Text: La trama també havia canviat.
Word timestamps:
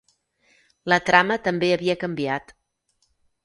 La 0.93 0.97
trama 1.11 1.39
també 1.49 1.71
havia 1.77 1.99
canviat. 2.07 2.59